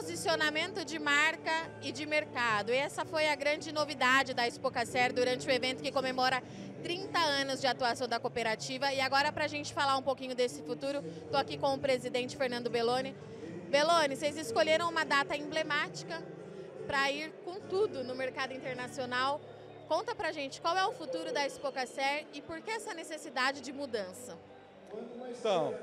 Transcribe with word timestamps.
posicionamento 0.00 0.82
de 0.82 0.98
marca 0.98 1.70
e 1.82 1.92
de 1.92 2.06
mercado. 2.06 2.72
Essa 2.72 3.04
foi 3.04 3.28
a 3.28 3.34
grande 3.34 3.70
novidade 3.70 4.32
da 4.32 4.48
Expocacer 4.48 5.12
durante 5.12 5.46
o 5.46 5.50
evento 5.50 5.82
que 5.82 5.92
comemora 5.92 6.42
30 6.82 7.18
anos 7.18 7.60
de 7.60 7.66
atuação 7.66 8.08
da 8.08 8.18
cooperativa. 8.18 8.90
E 8.94 9.00
agora, 9.02 9.30
para 9.30 9.44
a 9.44 9.48
gente 9.48 9.74
falar 9.74 9.98
um 9.98 10.02
pouquinho 10.02 10.34
desse 10.34 10.62
futuro, 10.62 11.04
estou 11.24 11.38
aqui 11.38 11.58
com 11.58 11.74
o 11.74 11.78
presidente 11.78 12.34
Fernando 12.34 12.70
Belloni. 12.70 13.14
Belloni, 13.68 14.16
vocês 14.16 14.38
escolheram 14.38 14.88
uma 14.88 15.04
data 15.04 15.36
emblemática 15.36 16.22
para 16.86 17.10
ir 17.10 17.30
com 17.44 17.60
tudo 17.60 18.02
no 18.02 18.14
mercado 18.14 18.54
internacional. 18.54 19.38
Conta 19.86 20.14
para 20.14 20.28
a 20.28 20.32
gente 20.32 20.62
qual 20.62 20.78
é 20.78 20.86
o 20.86 20.92
futuro 20.92 21.30
da 21.30 21.44
Expocacer 21.46 22.26
e 22.32 22.40
por 22.40 22.62
que 22.62 22.70
essa 22.70 22.94
necessidade 22.94 23.60
de 23.60 23.70
mudança. 23.70 24.38
Então, 25.30 25.74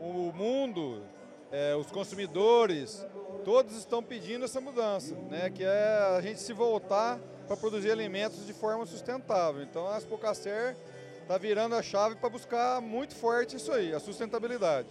o 0.00 0.32
mundo, 0.32 1.04
é, 1.50 1.74
os 1.74 1.90
consumidores, 1.90 3.04
todos 3.44 3.76
estão 3.76 4.02
pedindo 4.02 4.44
essa 4.44 4.60
mudança, 4.60 5.14
né? 5.30 5.50
que 5.50 5.64
é 5.64 6.16
a 6.16 6.20
gente 6.20 6.40
se 6.40 6.52
voltar 6.52 7.18
para 7.46 7.56
produzir 7.56 7.90
alimentos 7.90 8.46
de 8.46 8.52
forma 8.52 8.84
sustentável. 8.86 9.62
Então 9.62 9.88
a 9.88 9.98
Expocacer 9.98 10.76
está 11.22 11.38
virando 11.38 11.74
a 11.74 11.82
chave 11.82 12.16
para 12.16 12.28
buscar 12.28 12.80
muito 12.80 13.14
forte 13.14 13.56
isso 13.56 13.72
aí, 13.72 13.94
a 13.94 14.00
sustentabilidade. 14.00 14.88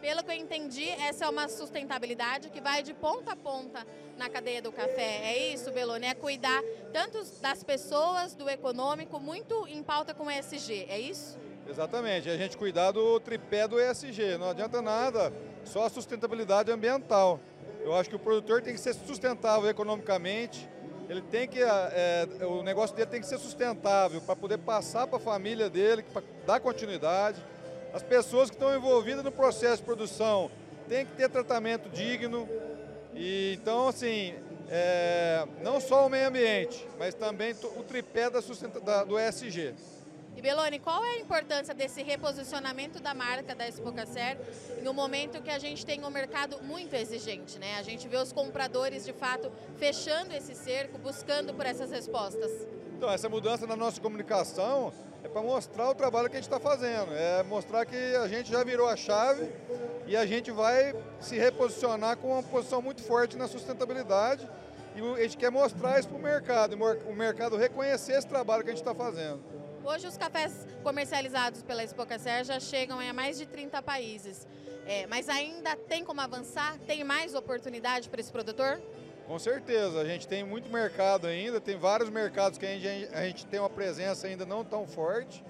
Pelo 0.00 0.22
que 0.22 0.30
eu 0.30 0.36
entendi, 0.36 0.88
essa 0.88 1.24
é 1.24 1.28
uma 1.28 1.48
sustentabilidade 1.48 2.50
que 2.50 2.60
vai 2.60 2.82
de 2.82 2.92
ponta 2.92 3.32
a 3.32 3.36
ponta 3.36 3.84
na 4.16 4.28
cadeia 4.28 4.60
do 4.60 4.70
café. 4.70 5.20
É 5.24 5.52
isso, 5.52 5.70
Belone? 5.72 6.06
É 6.06 6.14
cuidar 6.14 6.62
tanto 6.92 7.24
das 7.40 7.64
pessoas, 7.64 8.34
do 8.34 8.48
econômico, 8.48 9.18
muito 9.18 9.66
em 9.66 9.82
pauta 9.82 10.14
com 10.14 10.24
o 10.24 10.30
ESG, 10.30 10.86
é 10.88 11.00
isso? 11.00 11.38
Exatamente, 11.68 12.30
a 12.30 12.36
gente 12.36 12.56
cuidar 12.56 12.92
do 12.92 13.18
tripé 13.20 13.66
do 13.66 13.80
ESG. 13.80 14.38
Não 14.38 14.50
adianta 14.50 14.80
nada 14.80 15.32
só 15.64 15.84
a 15.86 15.90
sustentabilidade 15.90 16.70
ambiental. 16.70 17.40
Eu 17.82 17.94
acho 17.94 18.08
que 18.08 18.16
o 18.16 18.20
produtor 18.20 18.62
tem 18.62 18.74
que 18.74 18.80
ser 18.80 18.94
sustentável 18.94 19.68
economicamente, 19.68 20.68
ele 21.08 21.22
tem 21.22 21.46
que, 21.46 21.60
é, 21.62 22.26
o 22.42 22.62
negócio 22.62 22.96
dele 22.96 23.08
tem 23.08 23.20
que 23.20 23.26
ser 23.26 23.38
sustentável 23.38 24.20
para 24.20 24.34
poder 24.34 24.58
passar 24.58 25.06
para 25.06 25.18
a 25.18 25.20
família 25.20 25.70
dele, 25.70 26.04
para 26.12 26.22
dar 26.44 26.60
continuidade. 26.60 27.40
As 27.94 28.02
pessoas 28.02 28.50
que 28.50 28.56
estão 28.56 28.74
envolvidas 28.76 29.22
no 29.22 29.30
processo 29.30 29.78
de 29.78 29.84
produção 29.84 30.50
têm 30.88 31.06
que 31.06 31.12
ter 31.12 31.28
tratamento 31.28 31.88
digno. 31.90 32.48
E 33.14 33.56
então, 33.60 33.88
assim, 33.88 34.34
é, 34.68 35.46
não 35.62 35.80
só 35.80 36.06
o 36.06 36.08
meio 36.08 36.28
ambiente, 36.28 36.86
mas 36.98 37.14
também 37.14 37.54
o 37.76 37.82
tripé 37.84 38.28
da, 38.28 38.40
da 38.84 39.04
do 39.04 39.18
ESG. 39.18 39.74
E 40.36 40.42
Beloni, 40.42 40.78
qual 40.78 41.02
é 41.02 41.12
a 41.12 41.18
importância 41.18 41.72
desse 41.72 42.02
reposicionamento 42.02 43.00
da 43.00 43.14
marca 43.14 43.54
da 43.54 43.66
Expocacer 43.66 44.36
em 44.78 44.86
um 44.86 44.92
momento 44.92 45.40
que 45.40 45.48
a 45.48 45.58
gente 45.58 45.86
tem 45.86 46.04
um 46.04 46.10
mercado 46.10 46.62
muito 46.62 46.94
exigente, 46.94 47.58
né? 47.58 47.78
A 47.78 47.82
gente 47.82 48.06
vê 48.06 48.18
os 48.18 48.34
compradores 48.34 49.06
de 49.06 49.14
fato 49.14 49.50
fechando 49.78 50.34
esse 50.34 50.54
cerco, 50.54 50.98
buscando 50.98 51.54
por 51.54 51.64
essas 51.64 51.90
respostas. 51.90 52.66
Então, 52.94 53.10
essa 53.10 53.30
mudança 53.30 53.66
na 53.66 53.74
nossa 53.74 53.98
comunicação 53.98 54.92
é 55.24 55.28
para 55.28 55.40
mostrar 55.40 55.88
o 55.88 55.94
trabalho 55.94 56.28
que 56.28 56.36
a 56.36 56.40
gente 56.40 56.52
está 56.52 56.60
fazendo, 56.60 57.14
é 57.14 57.42
mostrar 57.42 57.86
que 57.86 57.96
a 57.96 58.28
gente 58.28 58.50
já 58.50 58.62
virou 58.62 58.88
a 58.88 58.96
chave 58.96 59.50
e 60.06 60.14
a 60.14 60.26
gente 60.26 60.50
vai 60.50 60.94
se 61.18 61.38
reposicionar 61.38 62.18
com 62.18 62.32
uma 62.32 62.42
posição 62.42 62.82
muito 62.82 63.02
forte 63.02 63.38
na 63.38 63.48
sustentabilidade 63.48 64.46
e 64.94 65.00
a 65.00 65.22
gente 65.22 65.38
quer 65.38 65.50
mostrar 65.50 65.98
isso 65.98 66.08
para 66.08 66.18
o 66.18 66.22
mercado, 66.22 66.76
o 67.08 67.14
mercado 67.14 67.56
reconhecer 67.56 68.12
esse 68.12 68.26
trabalho 68.26 68.62
que 68.62 68.68
a 68.68 68.72
gente 68.72 68.82
está 68.82 68.94
fazendo. 68.94 69.40
Hoje 69.86 70.08
os 70.08 70.16
cafés 70.16 70.66
comercializados 70.82 71.62
pela 71.62 71.84
Expocacer 71.84 72.44
já 72.44 72.58
chegam 72.58 72.98
a 72.98 73.12
mais 73.12 73.38
de 73.38 73.46
30 73.46 73.80
países. 73.82 74.44
É, 74.84 75.06
mas 75.06 75.28
ainda 75.28 75.76
tem 75.76 76.04
como 76.04 76.20
avançar? 76.20 76.76
Tem 76.88 77.04
mais 77.04 77.36
oportunidade 77.36 78.08
para 78.08 78.20
esse 78.20 78.32
produtor? 78.32 78.82
Com 79.28 79.38
certeza, 79.38 80.00
a 80.00 80.04
gente 80.04 80.26
tem 80.26 80.42
muito 80.42 80.68
mercado 80.70 81.28
ainda, 81.28 81.60
tem 81.60 81.78
vários 81.78 82.10
mercados 82.10 82.58
que 82.58 82.66
a 82.66 82.76
gente, 82.76 83.14
a 83.14 83.24
gente 83.26 83.46
tem 83.46 83.60
uma 83.60 83.70
presença 83.70 84.26
ainda 84.26 84.44
não 84.44 84.64
tão 84.64 84.88
forte. 84.88 85.44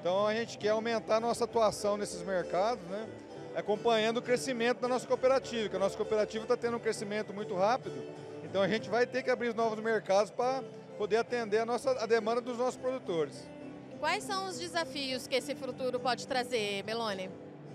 Então 0.00 0.26
a 0.26 0.34
gente 0.34 0.56
quer 0.56 0.70
aumentar 0.70 1.16
a 1.16 1.20
nossa 1.20 1.44
atuação 1.44 1.98
nesses 1.98 2.22
mercados, 2.22 2.82
né? 2.86 3.06
acompanhando 3.54 4.16
o 4.16 4.22
crescimento 4.22 4.80
da 4.80 4.88
nossa 4.88 5.06
cooperativa, 5.06 5.68
que 5.68 5.76
a 5.76 5.78
nossa 5.78 5.96
cooperativa 5.96 6.44
está 6.46 6.56
tendo 6.56 6.78
um 6.78 6.80
crescimento 6.80 7.34
muito 7.34 7.54
rápido. 7.54 8.02
Então 8.44 8.62
a 8.62 8.68
gente 8.68 8.88
vai 8.88 9.06
ter 9.06 9.22
que 9.22 9.30
abrir 9.30 9.54
novos 9.54 9.78
mercados 9.84 10.30
para 10.30 10.64
poder 10.96 11.18
atender 11.18 11.58
a, 11.58 11.66
nossa, 11.66 11.90
a 12.02 12.06
demanda 12.06 12.40
dos 12.40 12.56
nossos 12.56 12.78
produtores. 12.78 13.52
Quais 14.04 14.22
são 14.24 14.48
os 14.48 14.58
desafios 14.58 15.26
que 15.26 15.34
esse 15.34 15.54
futuro 15.54 15.98
pode 15.98 16.28
trazer, 16.28 16.84
Melone? 16.84 17.30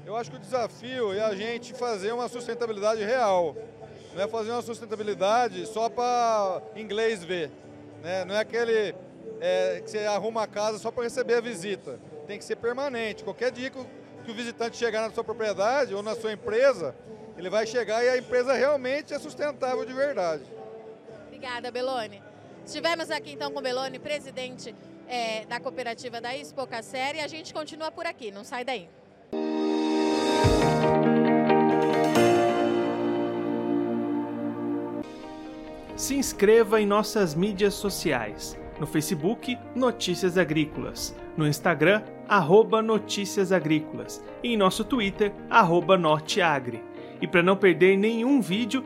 Eu 0.06 0.16
acho 0.16 0.29
que 0.29 0.38
o 0.38 0.40
desafio 0.40 1.12
é 1.12 1.22
a 1.22 1.34
gente 1.34 1.73
fazer 1.73 2.12
uma 2.12 2.29
sustentabilidade 2.29 3.03
real. 3.03 3.57
Não 4.13 4.22
é 4.22 4.28
fazer 4.28 4.51
uma 4.51 4.62
sustentabilidade 4.62 5.66
só 5.66 5.90
para 5.90 6.62
inglês 6.75 7.23
ver. 7.23 7.50
Né? 8.03 8.23
Não 8.25 8.35
é 8.35 8.41
aquele 8.41 8.94
é, 9.41 9.81
que 9.84 9.90
você 9.90 10.06
arruma 10.06 10.44
a 10.44 10.47
casa 10.47 10.78
só 10.78 10.91
para 10.91 11.01
receber 11.01 11.34
a 11.34 11.41
visita. 11.41 12.00
Tem 12.28 12.38
que 12.38 12.46
ser 12.46 12.57
permanente. 12.57 13.23
Qualquer 13.23 13.51
dia 13.51 13.72
que 13.72 13.79
o, 13.79 13.88
que 14.23 14.29
o 14.29 14.35
visitante 14.35 14.78
chegar 14.78 15.01
na 15.01 15.11
sua 15.11 15.23
propriedade 15.23 15.96
ou 15.96 16.03
na 16.03 16.13
sua 16.13 16.31
empresa, 16.31 16.96
ele 17.40 17.50
vai 17.50 17.66
chegar 17.66 18.06
e 18.06 18.09
a 18.09 18.17
empresa 18.19 18.53
realmente 18.53 19.16
é 19.16 19.17
sustentável 19.17 19.84
de 19.84 19.94
verdade. 19.94 20.44
Obrigada, 21.25 21.72
Belone. 21.72 22.28
Estivemos 22.69 23.09
aqui 23.09 23.31
então 23.31 23.52
com 23.52 23.57
o 23.57 23.63
Belone, 23.63 23.97
presidente 23.97 24.75
é, 25.07 25.44
da 25.46 25.59
cooperativa 25.59 26.22
da 26.22 26.38
Expocacer 26.38 27.16
e 27.16 27.19
a 27.19 27.28
gente 27.28 27.52
continua 27.52 27.90
por 27.90 28.06
aqui, 28.06 28.30
não 28.30 28.44
sai 28.44 28.63
daí. 28.63 28.88
Se 35.96 36.13
inscreva 36.13 36.79
em 36.79 36.85
nossas 36.85 37.34
mídias 37.34 37.74
sociais. 37.74 38.56
No 38.79 38.85
Facebook, 38.85 39.58
Notícias 39.75 40.38
Agrícolas. 40.38 41.16
No 41.35 41.47
Instagram, 41.47 42.03
arroba 42.28 42.84
Notícias 42.84 43.52
Agrícolas. 43.52 44.24
E 44.44 44.53
em 44.53 44.58
nosso 44.58 44.84
Twitter, 44.84 45.34
arroba 45.50 45.97
Norteagri. 45.97 46.84
E 47.19 47.28
para 47.28 47.41
não 47.41 47.58
perder 47.58 47.97
nenhum 47.97 48.40
vídeo, 48.40 48.85